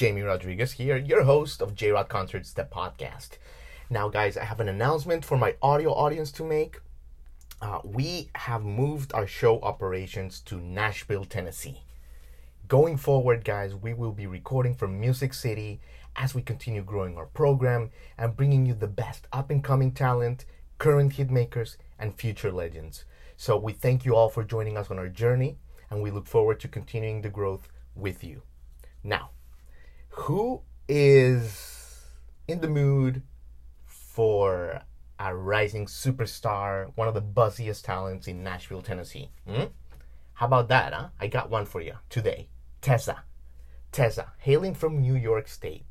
[0.00, 3.32] Jamie Rodriguez here, your host of J Rod Concerts, the podcast.
[3.90, 6.80] Now, guys, I have an announcement for my audio audience to make.
[7.60, 11.82] Uh, we have moved our show operations to Nashville, Tennessee.
[12.66, 15.82] Going forward, guys, we will be recording from Music City
[16.16, 20.46] as we continue growing our program and bringing you the best up and coming talent,
[20.78, 23.04] current hitmakers, and future legends.
[23.36, 25.58] So, we thank you all for joining us on our journey,
[25.90, 28.40] and we look forward to continuing the growth with you.
[29.04, 29.32] Now,
[30.10, 32.04] who is
[32.46, 33.22] in the mood
[33.84, 34.82] for
[35.18, 39.30] a rising superstar, one of the buzziest talents in Nashville, Tennessee?
[39.48, 39.64] Hmm?
[40.34, 41.08] How about that, huh?
[41.20, 42.48] I got one for you today.
[42.82, 43.20] Tezza.
[43.92, 45.84] Tezza, hailing from New York State.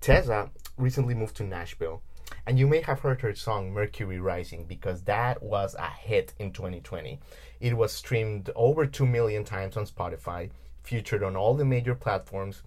[0.00, 2.02] Tezza recently moved to Nashville,
[2.46, 6.52] and you may have heard her song Mercury Rising because that was a hit in
[6.52, 7.18] 2020.
[7.60, 10.50] It was streamed over 2 million times on Spotify,
[10.82, 12.62] featured on all the major platforms,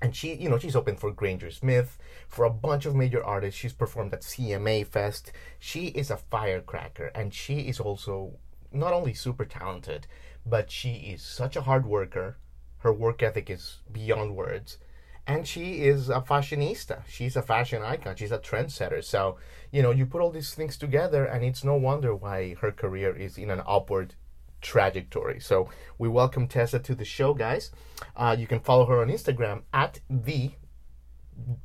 [0.00, 3.58] and she you know she's open for granger smith for a bunch of major artists.
[3.58, 5.32] She's performed at cma fest.
[5.58, 8.34] She is a firecracker and she is also
[8.72, 10.06] not only super talented
[10.46, 12.36] but she is such a hard worker.
[12.78, 14.78] Her work ethic is beyond words.
[15.26, 17.02] And she is a fashionista.
[17.06, 18.16] She's a fashion icon.
[18.16, 19.04] She's a trendsetter.
[19.04, 19.36] So
[19.70, 23.14] you know you put all these things together and it's no wonder why her career
[23.14, 24.14] is in an upward
[24.60, 25.40] trajectory.
[25.40, 27.70] So we welcome Tezza to the show, guys.
[28.16, 30.50] Uh, you can follow her on Instagram at the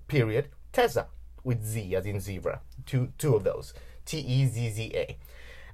[0.08, 1.08] period Tezza
[1.44, 2.61] with Z as in zebra.
[2.85, 3.73] Two two of those.
[4.05, 5.18] T E Z Z A.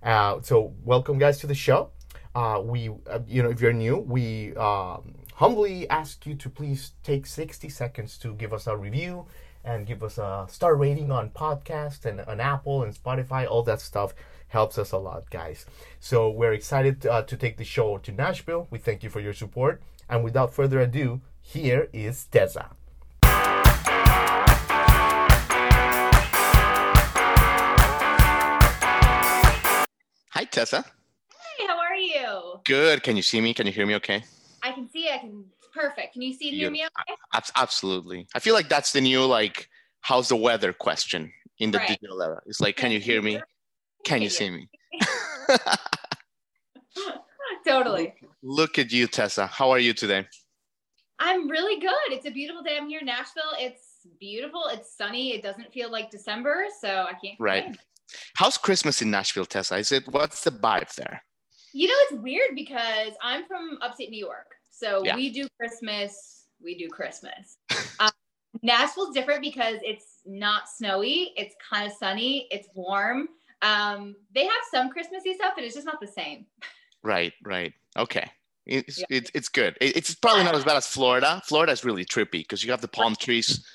[0.02, 1.92] Uh, so welcome, guys, to the show.
[2.36, 6.92] Uh, we, uh, you know, if you're new, we um, humbly ask you to please
[7.04, 9.26] take 60 seconds to give us a review
[9.64, 13.82] and give us a star rating on podcast and on Apple and Spotify, all that
[13.82, 14.14] stuff
[14.50, 15.66] helps us a lot, guys.
[16.00, 18.68] So we're excited uh, to take the show to Nashville.
[18.70, 19.82] We thank you for your support.
[20.10, 22.70] And without further ado, here is Tezza.
[30.32, 30.84] Hi, Tezza.
[31.58, 32.60] Hey, how are you?
[32.66, 33.04] Good.
[33.04, 33.54] Can you see me?
[33.54, 34.24] Can you hear me okay?
[34.64, 35.06] I can see.
[35.06, 35.12] you.
[35.12, 35.46] I can.
[35.80, 36.14] Perfect.
[36.14, 37.16] Can you see and hear me okay?
[37.56, 38.28] Absolutely.
[38.36, 39.70] I feel like that's the new like,
[40.02, 41.88] how's the weather question in the right.
[41.88, 42.42] digital era.
[42.46, 43.40] It's like, can you hear me?
[44.04, 44.70] Can you see me?
[47.68, 48.14] totally.
[48.44, 49.48] Look at you, Tezza.
[49.48, 50.28] How are you today?
[51.20, 52.12] I'm really good.
[52.12, 52.78] It's a beautiful day.
[52.78, 53.54] I'm here in Nashville.
[53.58, 54.66] It's beautiful.
[54.72, 55.34] It's sunny.
[55.34, 57.38] It doesn't feel like December, so I can't.
[57.38, 57.38] Complain.
[57.40, 57.78] Right.
[58.36, 59.80] How's Christmas in Nashville, Tezza?
[59.80, 61.24] Is it what's the vibe there?
[61.74, 64.48] You know, it's weird because I'm from upstate New York,
[64.80, 65.16] so yeah.
[65.16, 66.46] we do Christmas.
[66.64, 67.58] We do Christmas.
[68.00, 68.10] um,
[68.62, 71.34] Nashville's different because it's not snowy.
[71.36, 72.48] It's kind of sunny.
[72.52, 73.30] It's warm.
[73.62, 76.46] Um, they have some Christmassy stuff, but it's just not the same.
[77.04, 77.74] Right, right.
[77.98, 78.30] Okay.
[78.66, 79.06] It's, yeah.
[79.10, 79.76] it's, it's good.
[79.82, 81.42] It's probably not as bad as Florida.
[81.46, 83.66] Florida is really trippy because you have the palm trees.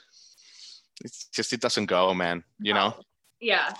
[1.05, 2.95] It's just, it doesn't go, man, you know?
[3.41, 3.75] Yeah.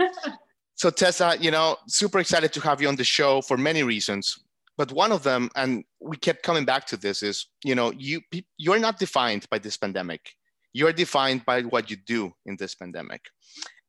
[0.74, 4.38] so, Tezza, you know, super excited to have you on the show for many reasons.
[4.76, 8.20] But one of them, and we kept coming back to this, is, you know, you,
[8.58, 10.30] you're not defined by this pandemic.
[10.72, 13.22] You're defined by what you do in this pandemic.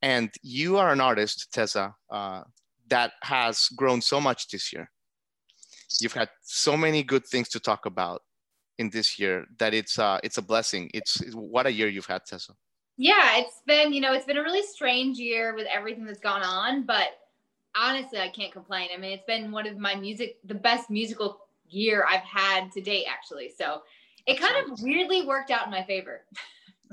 [0.01, 2.44] And you are an artist, Tezza, uh,
[2.90, 4.91] that has grown so much this year.
[6.00, 8.22] You've had so many good things to talk about
[8.78, 10.91] in this year that it's uh, it's a blessing.
[10.94, 12.51] It's, it's what a year you've had, Tezza.
[12.97, 16.44] Yeah, it's been you know it's been a really strange year with everything that's gone
[16.44, 17.09] on, but
[17.75, 18.90] honestly, I can't complain.
[18.94, 22.81] I mean, it's been one of my music, the best musical year I've had to
[22.81, 23.52] date, actually.
[23.58, 23.81] So
[24.25, 26.25] it kind of weirdly worked out in my favor.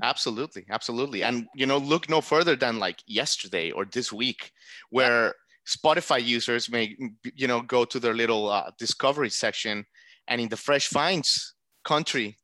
[0.03, 4.51] absolutely absolutely and you know look no further than like yesterday or this week
[4.89, 5.35] where
[5.69, 6.97] spotify users may
[7.35, 9.85] you know go to their little uh, discovery section
[10.29, 11.55] and in the fresh finds
[11.85, 12.39] country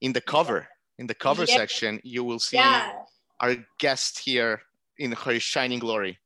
[0.00, 0.66] in the cover
[0.98, 1.54] in the cover yeah.
[1.54, 2.92] section you will see yeah.
[3.40, 4.62] our guest here
[4.98, 6.18] in her shining glory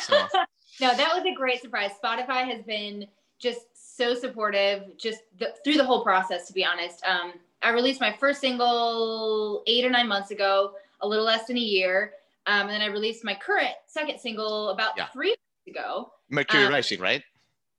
[0.00, 0.26] so.
[0.80, 3.06] no that was a great surprise spotify has been
[3.38, 3.60] just
[3.96, 7.32] so supportive just the, through the whole process to be honest um,
[7.62, 11.60] I released my first single eight or nine months ago, a little less than a
[11.60, 12.12] year.
[12.46, 15.06] Um, and then I released my current second single about yeah.
[15.08, 15.30] three
[15.66, 16.12] weeks ago.
[16.30, 17.22] Mercury um, Rising, right?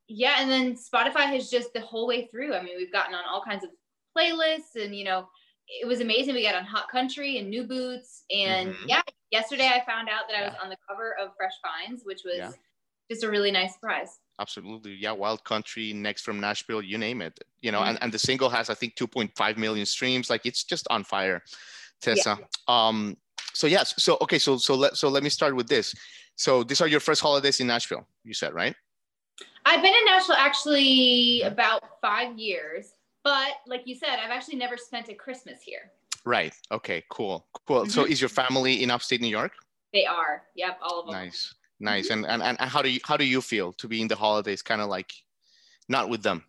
[0.08, 0.36] Yeah.
[0.40, 2.54] And then Spotify has just the whole way through.
[2.54, 3.70] I mean, we've gotten on all kinds of
[4.16, 5.28] playlists and, you know,
[5.68, 6.34] it was amazing.
[6.34, 8.90] We got on Hot Country and New Boots, and mm-hmm.
[8.90, 12.22] yeah, yesterday I found out that I was on the cover of Fresh Finds, which
[12.26, 12.52] was yeah.
[13.10, 14.20] just a really nice surprise.
[14.40, 15.12] Absolutely, yeah.
[15.12, 17.40] Wild Country, next from Nashville, you name it.
[17.62, 17.90] You know, mm-hmm.
[17.90, 20.30] and, and the single has I think 2.5 million streams.
[20.30, 21.44] Like it's just on fire,
[22.02, 22.40] Tezza.
[22.40, 22.46] Yeah.
[22.68, 23.18] Um,
[23.54, 25.94] so yes, so okay, so so let so let me start with this.
[26.36, 28.74] So these are your first holidays in Nashville, you said, right?
[29.66, 32.94] I've been in Nashville actually about five years,
[33.24, 35.92] but like you said, I've actually never spent a Christmas here.
[36.26, 36.54] Right.
[36.72, 37.04] Okay.
[37.10, 37.46] Cool.
[37.68, 37.82] Cool.
[37.82, 37.90] Mm-hmm.
[37.90, 39.54] So is your family in upstate New York?
[39.94, 40.44] They are.
[40.56, 40.80] Yep.
[40.82, 41.16] All of them.
[41.16, 41.54] Nice.
[41.80, 42.10] Nice.
[42.10, 42.26] Mm-hmm.
[42.26, 44.62] And, and and how do you how do you feel to be in the holidays,
[44.62, 45.14] kind of like
[45.88, 46.44] not with them?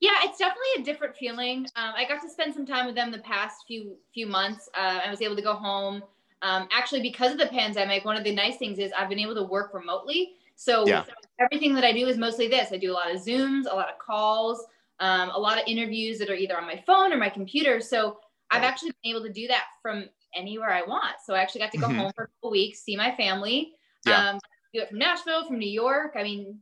[0.00, 1.66] Yeah, it's definitely a different feeling.
[1.76, 4.68] Um, I got to spend some time with them the past few few months.
[4.76, 6.02] Uh, I was able to go home.
[6.42, 9.34] Um, actually, because of the pandemic, one of the nice things is I've been able
[9.34, 10.34] to work remotely.
[10.56, 11.04] So yeah.
[11.40, 12.70] everything that I do is mostly this.
[12.70, 14.66] I do a lot of Zooms, a lot of calls,
[15.00, 17.80] um, a lot of interviews that are either on my phone or my computer.
[17.80, 18.18] So
[18.54, 21.16] I've actually been able to do that from anywhere I want.
[21.24, 21.98] So I actually got to go mm-hmm.
[21.98, 23.72] home for a couple weeks, see my family.
[24.06, 24.30] Yeah.
[24.30, 24.38] Um,
[24.72, 26.14] do it from Nashville, from New York.
[26.18, 26.58] I mean,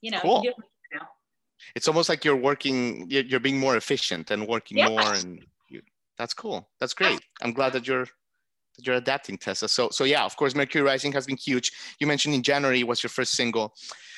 [0.00, 0.42] you know, cool.
[0.42, 0.52] You
[1.74, 4.88] it's almost like you're working, you're being more efficient and working yeah.
[4.88, 5.80] more, and you,
[6.18, 6.68] that's cool.
[6.80, 7.20] That's great.
[7.42, 8.06] I'm glad that you're
[8.76, 9.68] that you're adapting, Tezza.
[9.68, 11.70] So, so yeah, of course, Mercury Rising has been huge.
[12.00, 13.68] You mentioned in January was your first single.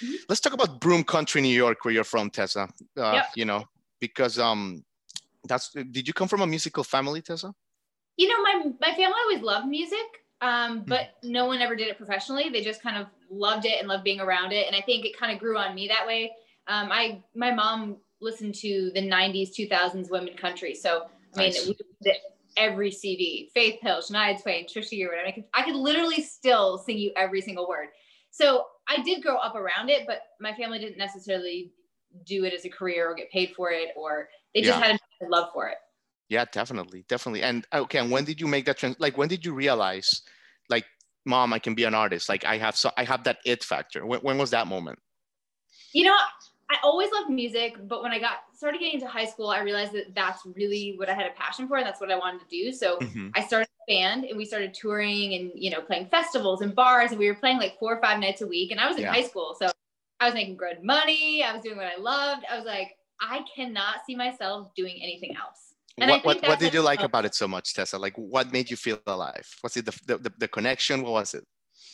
[0.03, 0.15] Mm-hmm.
[0.29, 2.71] Let's talk about Broome County, New York, where you're from, Tezza.
[2.97, 3.27] Uh, yep.
[3.37, 3.65] You know,
[4.01, 4.83] because um,
[5.49, 5.71] that's.
[5.71, 7.53] Did you come from a musical family, Tezza?
[8.17, 9.99] You know, my my family always loved music,
[10.41, 10.85] um, hmm.
[10.87, 11.33] but mm-hmm.
[11.33, 12.49] no one ever did it professionally.
[12.49, 15.19] They just kind of loved it and loved being around it, and I think it
[15.19, 16.33] kind of grew on me that way.
[16.69, 21.05] Um, I my mom listened to the '90s, 2000s women country, so
[21.35, 21.67] I mean, nice.
[21.67, 21.77] we,
[22.57, 25.27] every CD, Faith Hill, Shania Twain, Trisha Yearwood.
[25.27, 27.89] I could, I could literally still sing you every single word.
[28.31, 31.73] So I did grow up around it, but my family didn't necessarily
[32.25, 34.87] do it as a career or get paid for it, or they just yeah.
[34.87, 35.76] had a love for it.
[36.31, 37.43] Yeah, definitely, definitely.
[37.43, 38.97] And okay, and when did you make that trans?
[38.99, 40.23] Like, when did you realize,
[40.70, 40.87] like,
[41.26, 42.29] mom, I can be an artist?
[42.31, 44.06] Like, I have so I have that it factor.
[44.06, 44.99] When, when was that moment?
[45.93, 46.17] You know,
[46.70, 49.93] I always loved music, but when I got started getting into high school, I realized
[49.93, 52.49] that that's really what I had a passion for, and that's what I wanted to
[52.49, 52.73] do.
[52.73, 53.29] So mm-hmm.
[53.35, 57.11] I started a band, and we started touring, and you know, playing festivals and bars,
[57.11, 58.73] and we were playing like four or five nights a week.
[58.73, 59.12] And I was in yeah.
[59.12, 59.70] high school, so
[60.19, 61.44] I was making good money.
[61.44, 62.44] I was doing what I loved.
[62.50, 65.75] I was like, I cannot see myself doing anything else.
[65.99, 67.99] And what what, what did you like about it so much, Tezza?
[67.99, 69.49] Like, what made you feel alive?
[69.63, 71.03] Was it the, the, the connection?
[71.03, 71.45] What was it?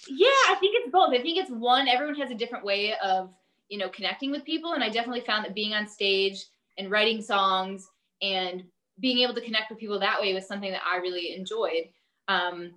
[0.08, 1.10] Yeah, I think it's both.
[1.10, 1.86] I think it's one.
[1.86, 3.30] Everyone has a different way of
[3.72, 4.74] you know, connecting with people.
[4.74, 6.44] And I definitely found that being on stage
[6.76, 7.88] and writing songs
[8.20, 8.62] and
[9.00, 11.88] being able to connect with people that way was something that I really enjoyed.
[12.28, 12.72] Um,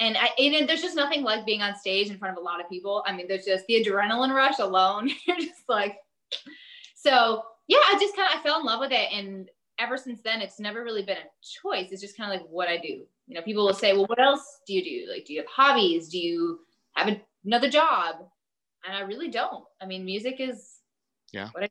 [0.00, 2.62] and I, and there's just nothing like being on stage in front of a lot
[2.62, 3.04] of people.
[3.06, 5.10] I mean, there's just the adrenaline rush alone.
[5.26, 5.98] You're just like,
[6.96, 9.12] so yeah, I just kind of, I fell in love with it.
[9.12, 9.48] And
[9.78, 11.28] ever since then, it's never really been a
[11.62, 11.92] choice.
[11.92, 13.04] It's just kind of like what I do.
[13.26, 15.12] You know, people will say, well, what else do you do?
[15.12, 16.08] Like, do you have hobbies?
[16.08, 16.60] Do you
[16.94, 18.16] have a, another job?
[18.88, 19.64] and I really don't.
[19.80, 20.78] I mean, music is
[21.32, 21.48] yeah.
[21.56, 21.68] I,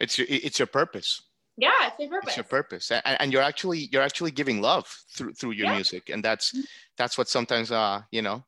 [0.00, 1.22] it's your it's your purpose.
[1.56, 2.28] Yeah, it's your purpose.
[2.28, 5.74] It's your purpose, and, and you're actually you're actually giving love through through your yeah.
[5.74, 6.62] music, and that's mm-hmm.
[6.96, 8.44] that's what sometimes uh you know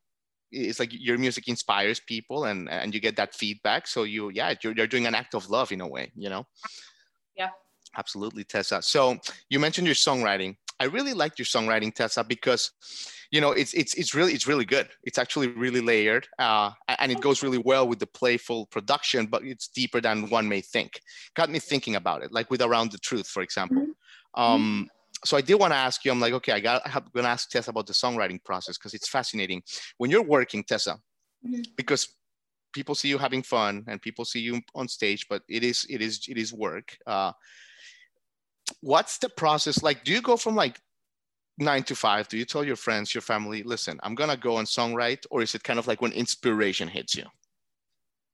[0.52, 3.87] it's like your music inspires people and and you get that feedback.
[3.87, 6.46] So you yeah you're, you're doing an act of love in a way you know?
[7.37, 7.50] Yeah.
[7.96, 8.82] Absolutely tezza.
[8.82, 9.19] So
[9.50, 10.56] you mentioned your songwriting.
[10.81, 12.71] I really liked your songwriting tezza because
[13.30, 14.88] you know it's it's it's really it's really good.
[15.04, 19.44] It's actually really layered uh, and it goes really well with the playful production but
[19.44, 21.00] it's deeper than one may think.
[21.35, 23.87] Got me thinking about it like with around the truth for example.
[24.37, 24.42] Mm-hmm.
[24.42, 24.88] um,
[25.25, 27.31] so i did want to ask you i'm like okay i got i'm going to
[27.31, 29.62] ask tezza about the songwriting process because it's fascinating
[29.99, 30.99] when you're working tezza
[31.47, 31.62] mm-hmm.
[31.76, 32.09] because
[32.73, 36.00] people see you having fun and people see you on stage but it is it
[36.00, 37.33] is it is work uh,
[38.81, 40.79] what's the process like do you go from like
[41.59, 44.67] nine to five, do you tell your friends, your family, listen, I'm gonna go and
[44.67, 47.25] songwrite, or is it kind of like when inspiration hits you?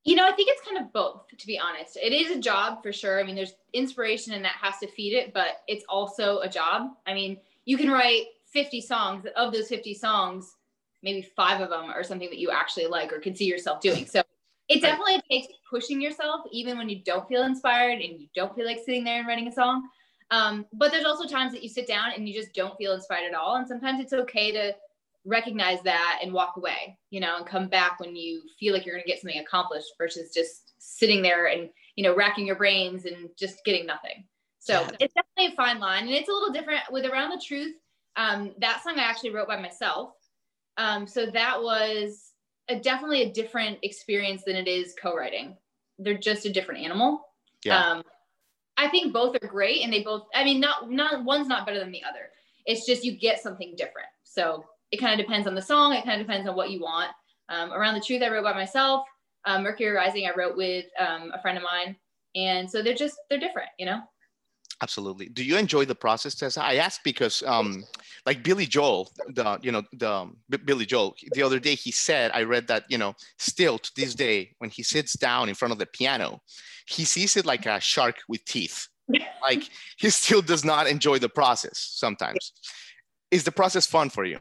[0.05, 1.97] You know, I think it's kind of both, to be honest.
[1.97, 3.21] It is a job for sure.
[3.21, 6.93] I mean, there's inspiration and that has to feed it, but it's also a job.
[7.07, 9.27] I mean, you can write 50 songs.
[9.37, 10.57] Of those 50 songs,
[11.03, 14.07] maybe five of them are something that you actually like or can see yourself doing.
[14.07, 14.23] So
[14.69, 15.25] it definitely right.
[15.31, 19.05] takes pushing yourself, even when you don't feel inspired and you don't feel like sitting
[19.05, 19.89] there and writing a song.
[20.31, 23.27] Um, but there's also times that you sit down and you just don't feel inspired
[23.27, 23.57] at all.
[23.57, 24.75] And sometimes it's okay to
[25.29, 28.95] recognize that and walk away, you know, and come back when you feel like you're
[28.95, 33.05] going to get something accomplished versus just sitting there and, you know, racking your brains
[33.05, 34.25] and just getting nothing.
[34.59, 34.91] So yeah.
[35.01, 36.05] it's definitely a fine line.
[36.05, 37.75] And it's a little different with Around the Truth.
[38.17, 40.15] Um, that song I actually wrote by myself.
[40.79, 42.33] Um, so that was
[42.69, 45.57] a, definitely a different experience than it is co-writing.
[45.99, 47.23] They're just a different animal.
[47.65, 47.79] Yeah.
[47.79, 48.03] Um,
[48.79, 51.81] I think both are great and they both I mean not not one's not better
[51.81, 52.31] than the other.
[52.65, 54.07] It's just you get something different.
[54.23, 55.93] So it kind of depends on the song.
[55.93, 57.11] It kind of depends on what you want.
[57.49, 59.07] Um, Around the Truth, I wrote by myself.
[59.45, 61.97] Um, Mercury Rising, I wrote with um, a friend of mine.
[62.35, 64.01] And so they're just, they're different, you know?
[64.81, 65.29] Absolutely.
[65.29, 66.59] Do you enjoy the process, Tezza?
[66.59, 67.85] I ask because, um,
[68.27, 71.91] like Billy Joel, the you know the um, B- Billy Joel, the other day he
[71.91, 75.57] said, I read that you know, still to this day, when he sits down in
[75.57, 76.41] front of the piano,
[76.87, 78.87] he sees it like a shark with teeth.
[79.43, 81.79] like he still does not enjoy the process.
[81.79, 82.53] Sometimes,
[83.33, 84.39] is the process fun for you?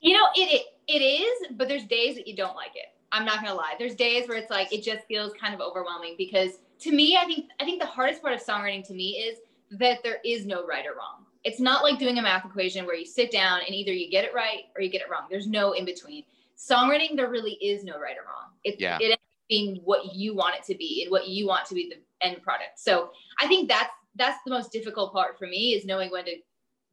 [0.00, 2.86] You know, it, it it is, but there's days that you don't like it.
[3.12, 3.74] I'm not gonna lie.
[3.78, 7.24] There's days where it's like it just feels kind of overwhelming because to me, I
[7.24, 9.38] think I think the hardest part of songwriting to me is
[9.78, 11.26] that there is no right or wrong.
[11.44, 14.24] It's not like doing a math equation where you sit down and either you get
[14.24, 15.22] it right or you get it wrong.
[15.30, 16.24] There's no in between.
[16.56, 18.50] Songwriting, there really is no right or wrong.
[18.64, 18.98] It, Yeah.
[19.00, 21.74] it ends up being what you want it to be and what you want to
[21.74, 22.78] be the end product.
[22.78, 26.36] So I think that's that's the most difficult part for me is knowing when to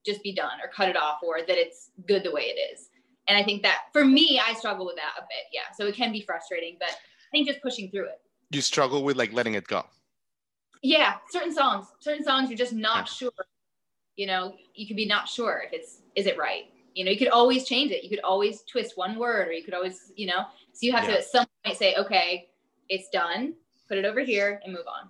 [0.05, 2.89] just be done or cut it off or that it's good the way it is.
[3.27, 5.45] And I think that for me, I struggle with that a bit.
[5.51, 5.61] Yeah.
[5.77, 8.21] So it can be frustrating, but I think just pushing through it.
[8.51, 9.85] You struggle with like letting it go.
[10.83, 13.03] yeah certain songs certain songs you're just not Yeah.
[13.19, 13.31] sure
[14.15, 17.17] you know you could be not sure if it's is it right you know you
[17.17, 20.27] could always change it you could always twist one word or you could always you
[20.27, 20.41] know
[20.73, 21.13] so you have Yeah.
[21.15, 22.47] to at some point say okay
[22.89, 23.55] it's done
[23.89, 25.09] put it over here and move on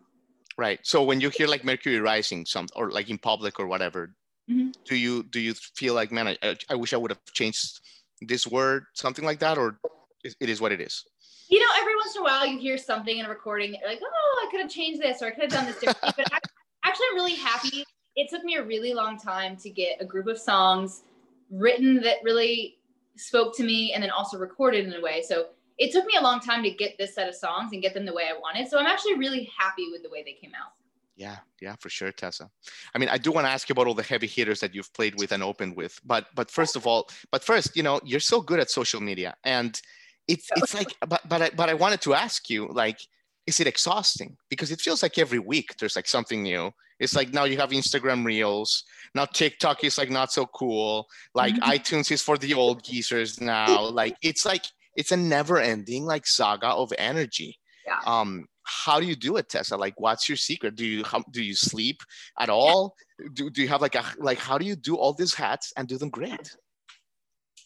[0.58, 0.80] Right.
[0.92, 4.02] So when you hear like Mercury Rising, some or like in public or whatever,
[4.50, 4.74] Mhm.
[4.90, 7.80] do you do you feel like, man, I, I wish I would have changed
[8.22, 9.80] this word, something like that, or
[10.24, 11.04] it is what it is?
[11.50, 14.46] you know every once in a while you hear something in a recording like oh
[14.46, 16.52] i could have changed this or i could have done this differently but ac-
[16.84, 17.84] actually i'm really happy.
[18.16, 21.04] It took me a really long time to get a group of songs
[21.52, 22.78] written that really
[23.16, 25.22] spoke to me and then also recorded in a way.
[25.22, 27.94] So it took me a long time to get this set of songs and get
[27.94, 28.68] them the way i wanted.
[28.68, 30.74] So i'm actually really happy with the way they came out
[31.18, 32.48] Yeah, yeah, for sure, Tezza.
[32.94, 34.94] I mean, I do want to ask you about all the heavy hitters that you've
[34.94, 38.20] played with and opened with, but but first of all, but first, you know, you're
[38.20, 39.82] so good at social media, and
[40.28, 43.00] it's it's like, but but I, but I wanted to ask you, like,
[43.48, 44.38] is it exhausting?
[44.50, 46.72] Because it feels like every week there's like something new.
[47.00, 48.84] It's like now you have Instagram Reels.
[49.16, 51.08] Now TikTok is like not so cool.
[51.34, 51.60] Like Mhm.
[51.76, 53.82] iTunes is for the old geezers now.
[53.90, 57.58] Like it's like it's a never-ending like saga of energy.
[57.88, 58.02] Yeah.
[58.06, 59.80] Um, how do you do it, Tezza?
[59.80, 60.76] Like, what's your secret?
[60.76, 62.02] Do you how, do you sleep
[62.38, 62.96] at all?
[63.34, 64.40] Do, do you have like a like?
[64.40, 66.56] How do you do all these hats and do them great?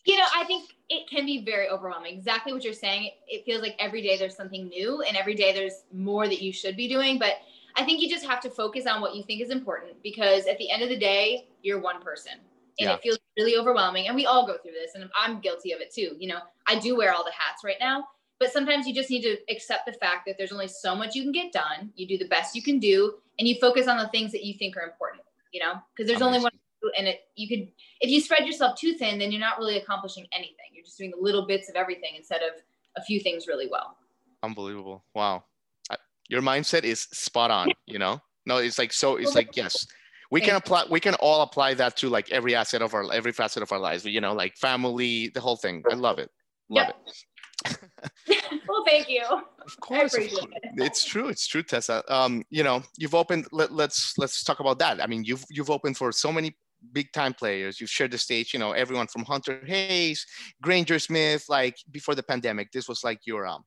[0.06, 3.46] you know i think it can be very overwhelming exactly what you're saying it, it
[3.46, 6.76] feels like every day there's something new and every day there's more that you should
[6.76, 7.34] be doing but
[7.76, 10.58] i think you just have to focus on what you think is important because at
[10.58, 12.34] the end of the day you're one person
[12.80, 12.96] and Yeah.
[12.96, 15.94] it feels really overwhelming and we all go through this and i'm guilty of it
[15.94, 18.08] too you know i do wear all the hats right now
[18.42, 21.24] but sometimes you just need to accept the fact that there's only so much you
[21.24, 24.08] can get done you do the best you can do and you focus on the
[24.10, 26.52] things that you think are important you know because there's only one
[26.98, 27.72] and it you could
[28.02, 31.14] if you spread yourself too thin then you're not really accomplishing anything you're just doing
[31.20, 32.60] little bits of everything instead of
[32.98, 33.96] a few things really well
[34.44, 35.06] Unbelievable!
[35.14, 35.44] Wow,
[35.92, 37.70] I, your mindset is spot on.
[37.86, 39.18] You know, no, it's like so.
[39.18, 39.86] It's like yes,
[40.32, 40.86] we can apply.
[40.90, 43.80] We can all apply that to like every asset of our every facet of our
[43.80, 44.04] lives.
[44.04, 45.84] You know, like family, the whole thing.
[45.90, 46.32] I love it.
[46.70, 47.78] Love Yep.
[47.84, 47.91] it.
[48.68, 50.52] well thank you Of course, of appreciate course.
[50.64, 50.72] it.
[50.78, 51.30] it's true.
[51.30, 52.02] It's true, Tezza.
[52.10, 53.48] Um, you know, you've opened.
[53.52, 55.02] Let, let's let's talk about that.
[55.04, 56.58] I mean, you've you've opened for so many
[56.94, 57.80] big time players.
[57.80, 58.54] You've shared the stage.
[58.54, 60.26] You know, everyone from Hunter Hayes,
[60.62, 61.46] Granger Smith.
[61.48, 63.64] Like before the pandemic, this was like your um,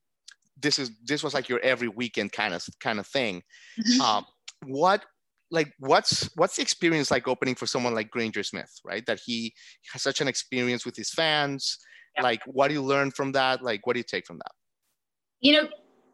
[0.61, 3.43] this is this was like your every weekend kind of kind of thing.
[3.79, 4.00] Mhm.
[4.00, 4.25] Um,
[4.67, 5.05] what
[5.50, 9.05] like what's what's the experience like opening for someone like Granger Smith, right?
[9.07, 9.55] That he
[9.93, 11.79] has such an experience with his fans.
[12.16, 12.23] Yeah.
[12.23, 13.62] Like, what do you learn from that?
[13.62, 14.52] Like, what do you take from that?
[15.40, 15.68] you know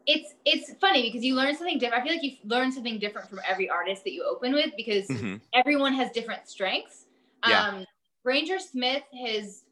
[0.06, 3.28] it's it's funny because you learn something different i feel like you learn something different
[3.28, 5.40] from every artist that you open with because Mhm.
[5.52, 7.04] everyone has different strengths.
[7.46, 7.68] Yeah.
[7.68, 7.84] Um,
[8.24, 9.64] Granger Smith has,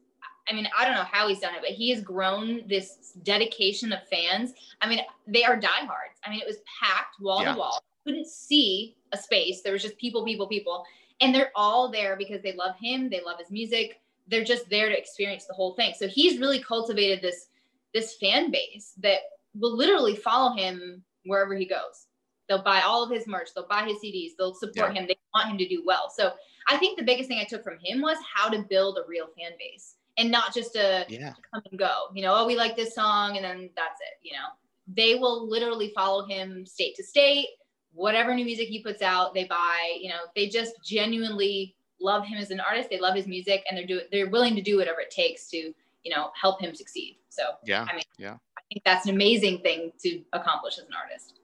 [0.47, 3.91] I mean, I don't know how he's done it, but he has grown this dedication
[3.91, 4.53] of fans.
[4.81, 6.19] I mean, they are diehards.
[6.23, 7.53] I mean, it was packed wall Yeah.
[7.53, 7.83] to wall.
[8.05, 9.61] Couldn't see a space.
[9.61, 10.85] There was just people, people, people.
[11.21, 13.09] And they're all there because they love him.
[13.09, 13.99] They love his music.
[14.29, 15.93] They're just there to experience the whole thing.
[15.97, 17.47] So he's really cultivated this
[17.93, 19.19] this fan base that
[19.55, 22.07] will literally follow him wherever he goes.
[22.47, 23.49] They'll buy all of his merch.
[23.53, 24.31] They'll buy his CDs.
[24.37, 25.07] They'll support him.
[25.07, 26.11] They want him to do well.
[26.15, 26.31] So
[26.67, 29.27] I think the biggest thing I took from him was how to build a real
[29.37, 31.33] fan base and not just a Yeah.
[31.51, 32.07] come and go.
[32.13, 34.19] You know, oh, we like this song and then that's it.
[34.23, 34.47] You know,
[34.87, 37.47] they will literally follow him state to state.
[37.93, 39.97] Whatever new music he puts out, they buy.
[39.99, 42.89] You know, they just genuinely love him as an artist.
[42.89, 45.57] They love his music and they're do they're willing to do whatever it takes to
[45.57, 47.17] you know help him succeed.
[47.29, 47.85] So Yeah.
[47.89, 48.33] I mean, yeah.
[48.57, 51.39] I think that's an amazing thing to accomplish as an artist.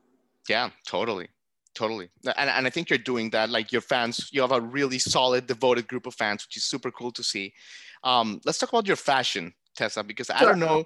[0.48, 0.70] Yeah.
[0.86, 1.30] Totally.
[1.76, 4.98] totally and, and i think you're doing that like your fans you have a really
[4.98, 7.54] solid devoted group of fans which is super cool to see
[8.04, 10.86] um, let's talk about your fashion tezza because i don't know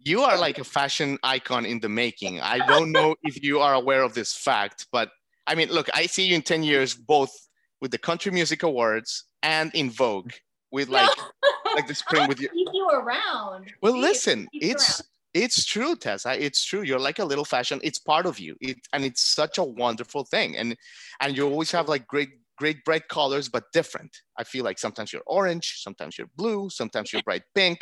[0.00, 3.74] you are like a fashion icon in the making i don't know if you are
[3.74, 5.08] aware of this fact but
[5.46, 7.32] i mean look i see you in 10 years both
[7.80, 10.32] with the country music awards and in vogue
[10.72, 11.10] with like
[11.74, 15.08] like the spring with you keep you around well listen it's around.
[15.34, 16.40] It's true, Tezza.
[16.40, 16.82] It's true.
[16.82, 17.80] You're like a little fashion.
[17.82, 18.56] It's part of you.
[18.60, 20.56] It, and it's such a wonderful thing.
[20.56, 20.76] And
[21.20, 24.16] and you always have like great, great bright colors, but different.
[24.38, 27.80] I feel like sometimes you're orange, sometimes you're blue, sometimes you're bright pink.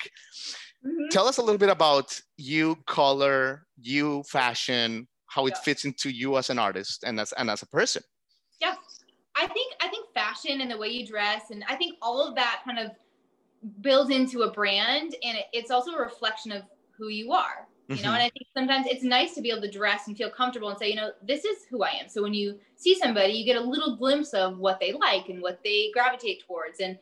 [0.84, 1.08] Mm-hmm.
[1.10, 5.60] Tell us a little bit about you, color, you, fashion, how it yeah.
[5.60, 8.02] fits into you as an artist and as and as a person.
[8.62, 8.76] Yeah,
[9.36, 10.06] I think I think
[10.42, 12.90] fashion and the way you dress, and I think all of that kind of
[13.80, 16.62] builds into a brand, and it, it's also a reflection of
[16.96, 18.06] who you are you mm-hmm.
[18.06, 20.68] know and i think sometimes it's nice to be able to dress and feel comfortable
[20.68, 22.08] and say you know this is who i am.
[22.08, 25.42] So when you see somebody you get a little glimpse of what they like and
[25.42, 26.80] what they gravitate towards.
[26.80, 26.98] And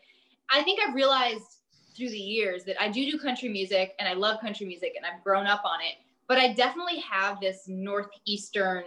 [0.50, 1.58] i think i've realized
[1.96, 5.04] through the years that i do do country music and i love country music and
[5.04, 5.96] i've grown up on it.
[6.28, 8.84] But i definitely have this northeastern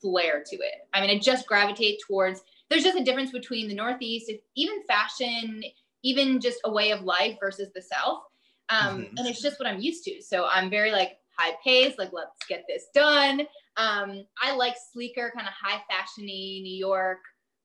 [0.00, 0.88] flair to it.
[0.92, 2.42] I mean i just gravitate towards
[2.74, 5.62] there's just a difference between the northeast even fashion
[6.02, 8.22] even just a way of life versus the south
[8.68, 9.16] um, mm-hmm.
[9.16, 10.22] and it's just what I'm used to.
[10.22, 13.40] So I'm very like high pace, like let's get this done.
[13.76, 17.18] Um, I like sleeker, kind of high fashiony New York,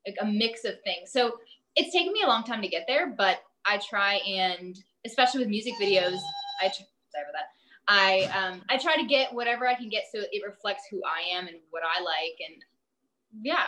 [0.06, 1.12] like a mix of things.
[1.12, 1.38] So
[1.76, 5.50] it's taken me a long time to get there, but I try and especially with
[5.50, 6.18] music videos,
[6.62, 7.50] I tr- sorry about that.
[7.88, 11.38] I um, I try to get whatever I can get so it reflects who I
[11.38, 12.64] am and what I like, and
[13.42, 13.66] yeah.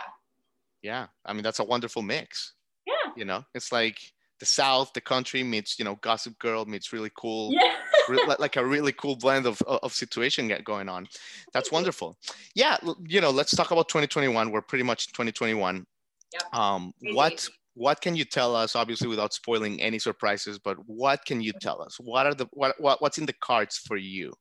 [0.82, 2.54] Yeah, I mean that's a wonderful mix.
[2.86, 3.12] Yeah.
[3.16, 3.98] You know, it's like
[4.40, 7.74] the South, the country meets, you know, Gossip Girl meets really cool, yeah.
[8.08, 11.06] re- like a really cool blend of, of situation get going on.
[11.52, 12.18] That's wonderful.
[12.54, 14.50] Yeah, you know, let's talk about 2021.
[14.50, 15.86] We're pretty much 2021.
[16.32, 16.54] Yep.
[16.54, 18.74] Um, what what can you tell us?
[18.74, 21.96] Obviously, without spoiling any surprises, but what can you tell us?
[22.00, 24.32] What are the what, what what's in the cards for you?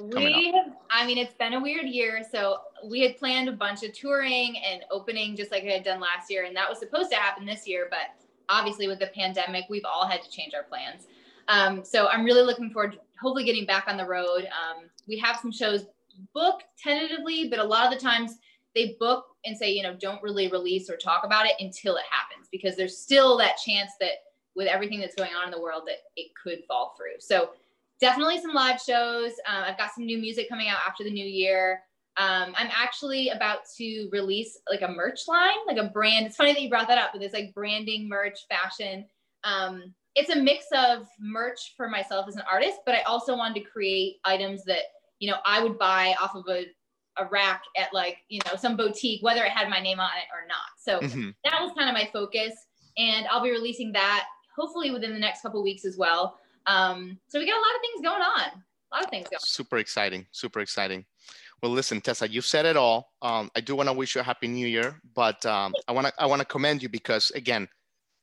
[0.00, 2.22] We have, I mean, it's been a weird year.
[2.30, 6.00] So we had planned a bunch of touring and opening just like I had done
[6.00, 9.64] last year, and that was supposed to happen this year, but obviously with the pandemic,
[9.70, 11.06] we've all had to change our plans.
[11.48, 14.46] Um, so I'm really looking forward to hopefully getting back on the road.
[14.46, 15.86] Um, we have some shows
[16.32, 18.38] booked tentatively, but a lot of the times
[18.74, 22.04] they book and say, you know, don't really release or talk about it until it
[22.10, 24.24] happens because there's still that chance that
[24.56, 27.20] with everything that's going on in the world that it could fall through.
[27.20, 27.50] So
[28.04, 29.32] definitely some live shows.
[29.48, 31.80] Uh, I've got some new music coming out after the new year.
[32.18, 36.26] Um, I'm actually about to release like a merch line, like a brand.
[36.26, 39.06] It's funny that you brought that up, but there's like branding, merch, fashion.
[39.42, 43.54] Um, it's a mix of merch for myself as an artist, but I also wanted
[43.54, 44.82] to create items that
[45.18, 46.66] you know I would buy off of a
[47.16, 50.28] a rack at like you know some boutique, whether it had my name on it
[50.30, 50.68] or not.
[50.78, 51.30] So mm-hmm.
[51.44, 52.52] that was kind of my focus,
[52.98, 56.38] and I'll be releasing that hopefully within the next couple weeks as well.
[56.66, 58.62] Um, so we got a lot of things going on.
[58.92, 59.40] A lot of things going.
[59.40, 60.26] Super exciting!
[60.32, 61.04] Super exciting.
[61.62, 63.12] Well, listen, Tezza, you've said it all.
[63.22, 66.06] Um, I do want to wish you a happy new year, but um, I want
[66.06, 67.68] to I want to commend you because again,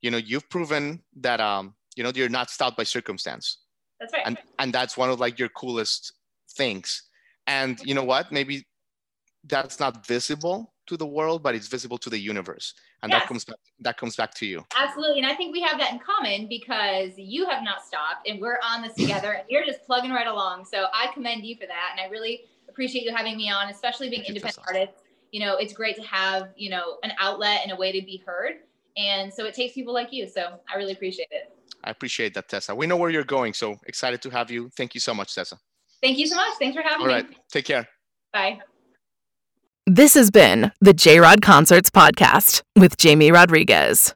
[0.02, 3.58] you know, you've proven that um, you know you're not stopped by circumstance.
[4.00, 4.24] That's right.
[4.26, 6.14] And and that's one of like your coolest
[6.52, 7.04] things.
[7.48, 8.32] And you know what?
[8.32, 8.66] Maybe
[9.46, 13.22] that's not visible to the world, but it's visible to the universe, and yes.
[13.22, 14.64] that comes back that comes back to you.
[14.76, 18.42] Absolutely, and I think we have that in common because you have not stopped, and
[18.42, 20.66] we're on this together, and you're just plugging right along.
[20.66, 24.10] So I commend you for that, and I really appreciate you having me on, especially
[24.10, 25.02] being independent artists.
[25.32, 28.22] You know, it's great to have, you know, an outlet and a way to be
[28.26, 28.56] heard.
[28.98, 30.28] And so it takes people like you.
[30.28, 31.56] So I really appreciate it.
[31.84, 32.76] I appreciate that, Tezza.
[32.76, 33.54] We know where you're going.
[33.54, 34.70] So excited to have you.
[34.76, 35.58] Thank you so much, Tezza.
[36.02, 36.54] Thank you so much.
[36.60, 37.14] Thanks for having All me.
[37.14, 37.36] All right.
[37.50, 37.88] Take care.
[38.34, 38.60] Bye.
[39.88, 44.14] This has been the J Rod Concerts Podcast with Jamie Rodriguez.